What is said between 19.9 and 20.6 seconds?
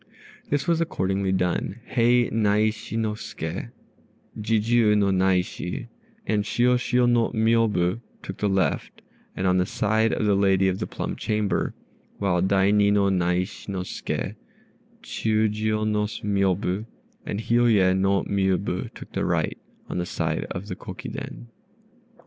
the side